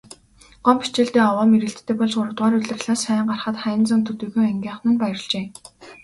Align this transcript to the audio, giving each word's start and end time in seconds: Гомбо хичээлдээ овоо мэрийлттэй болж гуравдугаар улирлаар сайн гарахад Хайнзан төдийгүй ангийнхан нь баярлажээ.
Гомбо 0.65 0.83
хичээлдээ 0.85 1.23
овоо 1.29 1.43
мэрийлттэй 1.51 1.95
болж 1.99 2.13
гуравдугаар 2.17 2.55
улирлаар 2.57 2.99
сайн 3.03 3.25
гарахад 3.29 3.57
Хайнзан 3.63 4.01
төдийгүй 4.05 4.43
ангийнхан 4.51 4.89
нь 4.91 4.99
баярлажээ. 5.01 5.45